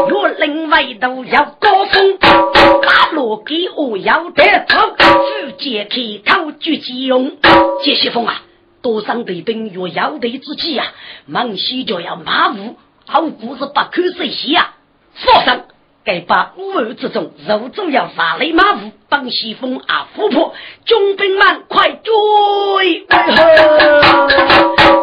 [0.09, 7.37] 若另外都要高峰，大路给我要得走，直接开头举急用。
[7.83, 8.41] 杰西风啊，
[8.81, 10.87] 多上对兵若要得之际啊，
[11.25, 14.73] 忙西就要马虎，好故事不可谁写啊，
[15.13, 15.65] 放生。
[16.05, 20.53] 该把乌儿之中，肉主要杀雷马虎，帮西风啊虎婆，
[20.85, 23.05] 军兵们快追！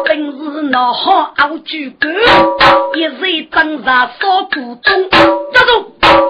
[0.05, 2.07] 本是闹好熬举歌，
[2.95, 5.09] 一日挣扎烧古中，
[5.53, 5.85] 这种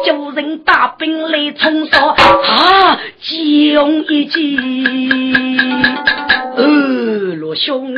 [0.05, 4.57] 救人大兵来冲杀啊，急用一击，
[6.55, 6.63] 呃，
[7.36, 7.93] 罗兄，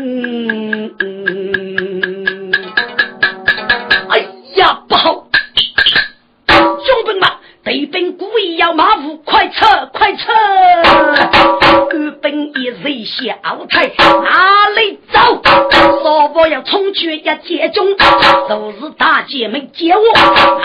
[19.44, 20.62] 也没接我。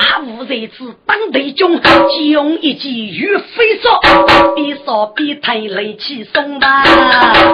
[0.49, 1.79] 虎在此当队中，
[2.09, 4.01] 急用一击如飞沙，
[4.55, 6.83] 边烧边抬雷气松吧。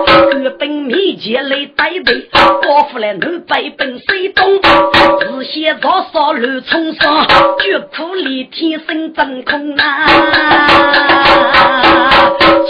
[0.06, 2.28] 官兵密集来带队，
[2.62, 4.60] 过夫来南北奔西东，
[5.20, 7.26] 日先早烧乱冲杀，
[7.58, 10.06] 绝苦里天生真空啊！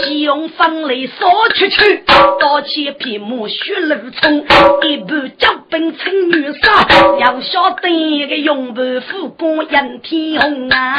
[0.03, 1.13] 急用风雷烧
[1.53, 2.03] 出去，
[2.39, 4.43] 刀切皮木血如冲，
[4.83, 6.85] 一步脚奔成女杀，
[7.19, 10.97] 要晓得一个勇盘虎过引天红啊！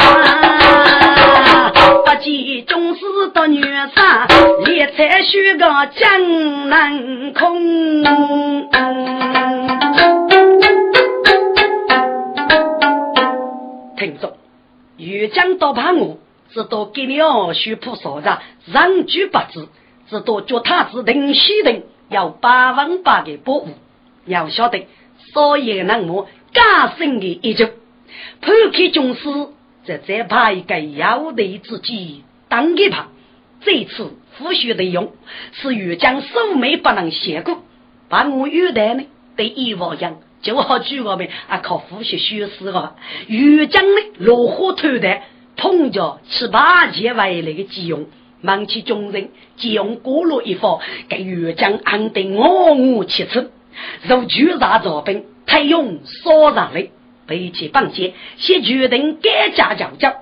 [2.05, 3.01] 不计终是
[3.33, 3.63] 得女
[3.95, 4.27] 杀，
[4.65, 8.03] 烈才须个江南空。
[13.97, 14.37] 听着，
[14.99, 16.19] 越江到怕我。
[16.53, 18.29] 只多给你二叔铺嫂子，
[18.73, 19.69] 让举不知；
[20.09, 23.71] 只多脚踏子定西定，要百分百的保护。
[24.27, 24.87] 要晓得，
[25.33, 27.69] 所有人物加深的一句，
[28.41, 29.49] 破开军师，
[29.85, 33.09] 这再派一个要得之计当一旁。
[33.61, 35.13] 这次复学的用，
[35.53, 37.63] 是欲将守美不能写过，
[38.09, 39.05] 把我遇到呢，
[39.37, 40.19] 对一模样。
[40.43, 42.95] 就好举我们啊，靠呼吸虚实个。
[43.27, 45.21] 豫江的落火头的，
[45.57, 48.07] 碰着七八件外来的急用，
[48.43, 53.51] 忙起众人，急用过路一方，给豫江安定我我七次，
[54.03, 56.91] 如巨大招兵，太用所上来，
[57.27, 60.15] 背起绑结，先决定改嫁教教。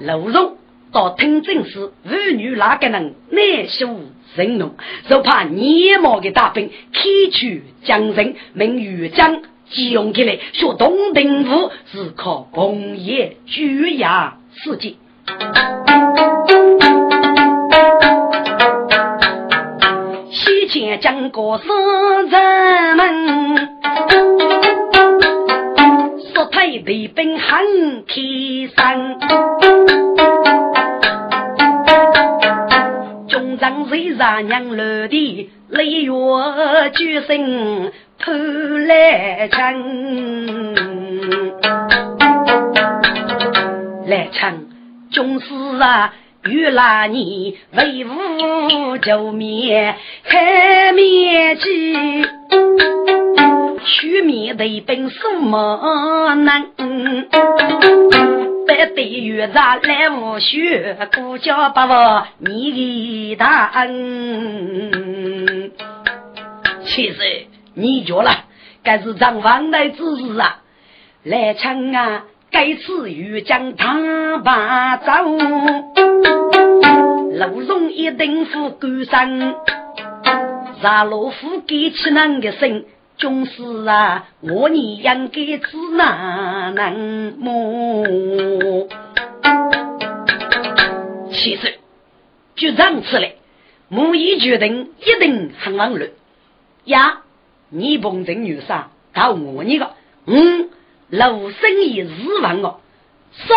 [0.00, 0.56] 楼荣
[0.92, 3.88] 到听政时，妇女哪个能耐受？
[4.36, 4.76] 人怒，
[5.08, 14.94] 就怕年毛的大兵开去将人，命与将急用起来，学东定府只靠工业巨牙世界。
[20.30, 21.64] 西前将过是
[22.28, 23.68] 人们，
[26.70, 28.14] 说他的兵很开
[28.76, 29.18] 山。
[33.60, 36.12] 让谁杀娘楼的雷月
[36.94, 38.32] 举声破
[38.86, 40.74] 来城，
[44.06, 44.66] 来城
[45.10, 46.14] 军师啊，
[46.48, 52.24] 遇那你威武救灭海面起，
[53.84, 56.66] 取灭的本什么难？
[58.66, 65.72] 百对月茶来无血，孤家不忘你的大恩。
[66.84, 67.18] 其实
[67.74, 68.44] 你觉了，
[68.82, 70.60] 该是张王来之事啊！
[71.24, 75.12] 来唱啊，该次欲将他把走，
[77.32, 79.54] 路中一定副官身，
[80.80, 82.84] 杀老虎给起那个声。
[83.20, 88.88] 总是啊，我你应该知难能么？
[91.30, 91.78] 其实
[92.56, 93.34] 就这次来，
[93.88, 96.08] 母已决定一定很忙碌
[96.84, 97.20] 呀。
[97.68, 99.90] 你碰这女婿到我你个，
[100.24, 100.70] 嗯，
[101.10, 102.76] 老生意日万哦，
[103.34, 103.54] 说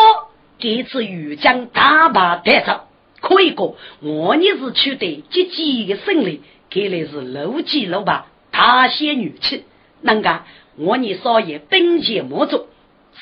[0.60, 2.82] 这次豫将大把带走，
[3.22, 8.26] 可以过我你是取得积极的胜利，看来是六七六八。
[8.54, 9.66] 他些女气，
[10.02, 10.44] 那个
[10.78, 12.68] 我你少爷兵前莫做，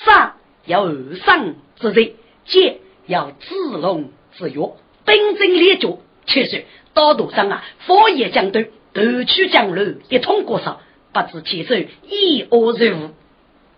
[0.06, 0.34] 上
[0.66, 2.16] 要二上之贼，
[2.46, 2.78] 剑
[3.08, 4.74] 要自龙自约，
[5.06, 10.82] 兵争列脚，确实道路上啊，火焰将对，头取江路一通过上，
[11.14, 13.12] 不知其手一恶如无。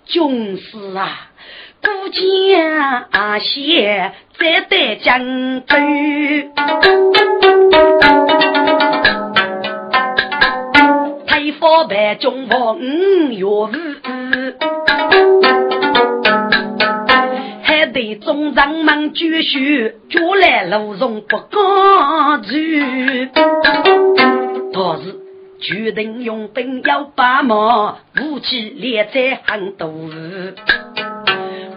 [0.05, 1.31] 军师啊，
[1.81, 6.49] 孤家阿谢在得江对。
[11.63, 12.81] 包办中房五
[13.31, 13.69] 月五，
[17.63, 22.53] 还得中长们继续叫来路中不敢住。
[24.73, 25.15] 当时
[25.61, 29.89] 决定用兵要把马，武器列在很多。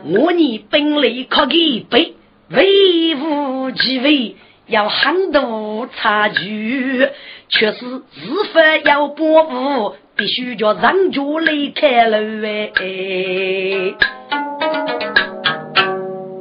[0.02, 2.16] 我你兵力可给备，
[2.50, 4.34] 威武其威。
[4.68, 7.08] 要很多差距，
[7.48, 12.72] 却是日法要保护，必须叫人家离开了哎。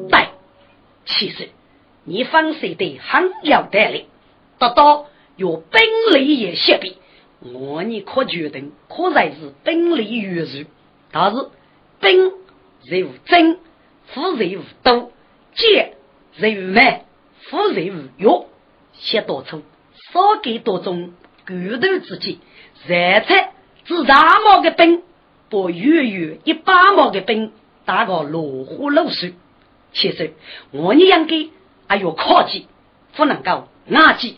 [0.10, 0.28] 对，
[1.06, 1.50] 其实
[2.04, 4.08] 你分析的很有道理，
[4.60, 5.82] 得到有本
[6.14, 6.98] 领也相比，
[7.40, 10.66] 我你可决定，可才是本领约束，
[11.12, 11.50] 但是
[12.02, 13.60] 兵无真，
[14.08, 15.12] 富无多，
[15.54, 15.94] 剑
[16.40, 17.02] 无慢。
[17.48, 18.46] 富人无药，
[18.94, 19.62] 写多处，
[20.16, 21.12] 少给多种，
[21.46, 22.38] 骨头之间，
[22.88, 23.52] 热菜
[23.84, 25.04] 是大毛的兵，
[25.50, 27.52] 把远远一把毛的兵
[27.84, 29.34] 打个落花流水。
[29.92, 30.34] 其实
[30.72, 31.50] 我你应该
[31.88, 32.66] 还要靠近，
[33.16, 34.38] 不能够压记。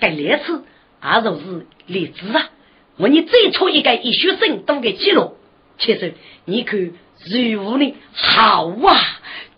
[0.00, 0.64] 该烈次
[1.00, 2.50] 也就是例子啊！
[2.96, 5.36] 我你最初一个一学生都给记录，
[5.78, 6.14] 其实
[6.44, 6.92] 你看
[7.24, 7.94] 如何呢？
[8.12, 8.96] 好啊！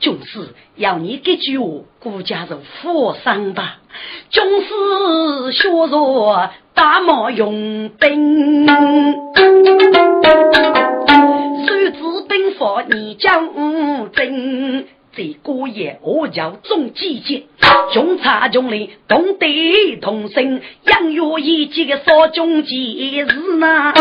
[0.04, 1.66] 就是要你这句话，
[1.98, 3.78] 顾家是佛山吧？
[4.28, 8.74] 就是学着大毛用兵，手
[11.64, 13.48] 指兵法你讲
[14.12, 14.84] 真，
[15.16, 17.44] 这个也我叫重季节，
[17.94, 23.94] 穷差穷里同得同生，养育一季的少中节日呢，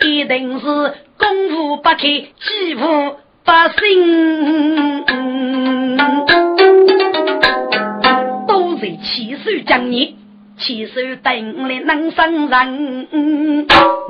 [0.00, 0.66] 一定是
[1.16, 3.21] 功夫不开，几乎。
[3.44, 5.04] 百姓
[8.46, 10.16] 都是起手将你，
[10.58, 13.08] 起手等来能生人。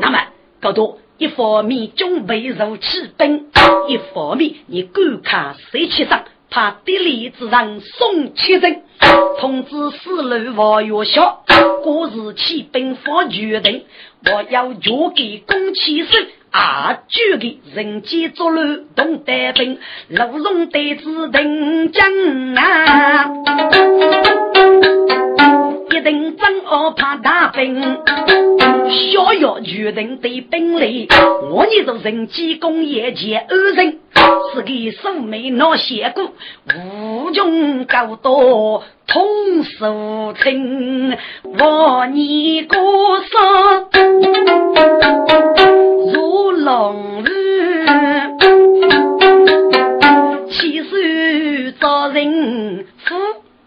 [0.00, 0.18] 那么，
[0.60, 3.46] 高多一方面准备入起兵，
[3.88, 8.82] 一方面你观看谁去上，怕地里之人送七人，
[9.40, 11.42] 通知四路王元宵，
[11.82, 13.84] 过日起兵发决定，
[14.26, 16.26] 我要交给公七生。
[16.52, 16.98] 啊！
[17.08, 19.78] 举个人间作乱，动带兵，
[20.08, 23.26] 鹿茸带子定将啊！
[25.90, 27.80] 一定真恶怕大兵，
[28.90, 31.06] 逍遥决定对兵来。
[31.50, 34.00] 我你做人机工业界二人，
[34.54, 34.68] 是个
[35.00, 36.30] 素眉闹邪骨，
[36.76, 41.16] 无穷高多通俗情，
[41.58, 42.76] 我你歌
[43.22, 43.30] 声。
[46.12, 47.86] 如龙日，
[50.50, 50.88] 起手
[51.80, 53.14] 造人夫，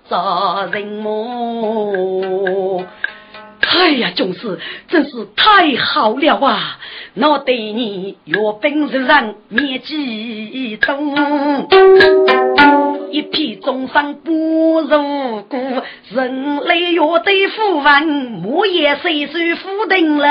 [0.08, 2.86] 造人母。
[3.78, 4.58] 哎呀，总是
[4.88, 6.80] 真是太好了啊！
[7.16, 11.68] 我对你越本如人，面积重，
[13.12, 15.58] 一匹终身不如故。
[16.10, 20.26] 人类越对富文，莫也岁岁富定了。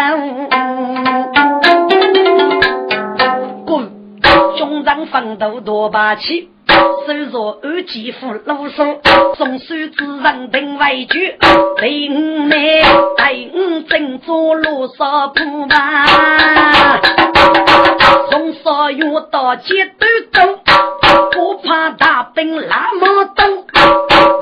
[4.57, 6.49] 中长奋斗多霸气，
[6.85, 9.01] 手若二肌夫露手，
[9.37, 9.64] 中手
[9.97, 11.18] 之人定为主，
[11.80, 12.82] 第五内
[13.16, 16.07] 第五正做罗少铺吧，
[18.30, 20.61] 从少用到街都走，
[21.32, 23.45] 不怕大兵那么多，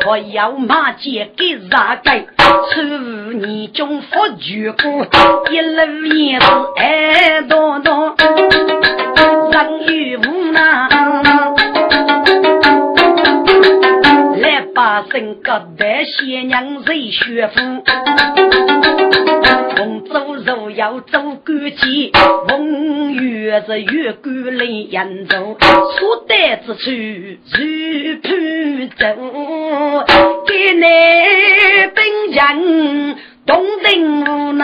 [0.06, 2.26] 我要马街给啥盖，
[2.72, 5.06] 出你中佛举过，
[5.50, 8.14] 一路也是爱多多。
[9.52, 10.88] 人与无奈，
[14.40, 17.60] 来把身各代仙娘谁学富？
[19.76, 22.12] 逢走路要走干净，
[22.48, 26.90] 逢月是月干来扬州，所带之处
[27.50, 27.58] 如
[28.22, 28.30] 盘
[28.96, 30.04] 走，
[30.46, 30.84] 给那
[31.88, 32.40] 兵将
[33.46, 34.62] 东定无奈。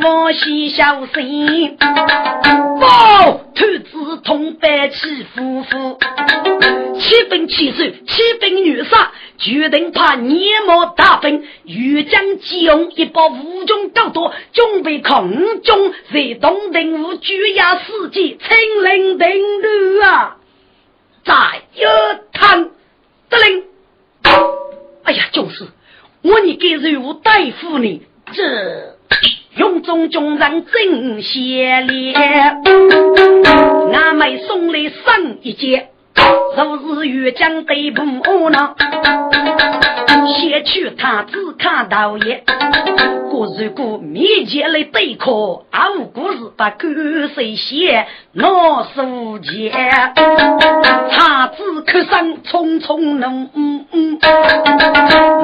[0.00, 1.76] 我喜小心，
[2.80, 5.98] 报兔子同白起夫妇，
[7.00, 19.28] 七兵七手，七兵女杀，决定怕年末大兵，欲将急用一把武中高多，准备空中在东定府举压世界，清零定
[19.62, 20.36] 律啊！
[21.24, 21.34] 再
[21.74, 21.88] 有
[22.32, 22.70] 探
[23.28, 23.64] 得令，
[25.02, 25.66] 哎呀，就是，
[26.22, 28.97] 我你给任务大夫呢，这。
[29.68, 32.14] 用中众人真贤烈，
[33.92, 35.88] 俺妹送来上一节，
[36.56, 38.02] 如是欲将对不
[38.48, 38.74] 呢？
[40.40, 42.44] 先去他只看道爷，
[43.38, 45.32] 过如果面前来对抗，
[45.70, 46.88] 啊无故事把狗
[47.36, 54.18] 谁写老书记，他只可上匆匆能，嗯嗯，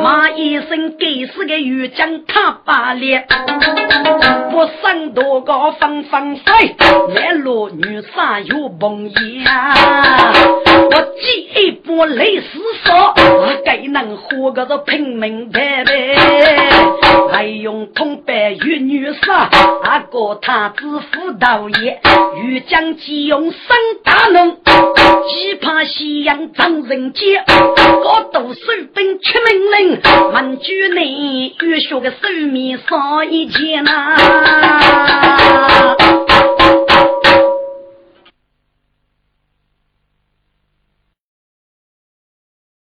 [0.03, 3.22] 骂一声该死个越将他罢了，
[4.53, 6.74] 我生多个风风水，
[7.14, 9.45] 男落女杀又梦魇，
[10.90, 13.14] 我记一波泪死说，
[13.64, 14.64] 该能活个。
[14.86, 16.16] 拼命白白，
[17.30, 19.51] 还用通白玉女杀，
[19.82, 22.01] 阿哥太子府道爷，
[22.43, 23.59] 欲将急用生
[24.03, 28.61] 大龙，只怕夕阳长人间，我都收
[28.95, 30.01] 兵出命令，
[30.32, 30.64] 问主
[30.97, 32.16] 你欲学个手
[32.51, 34.16] 面少一件呐。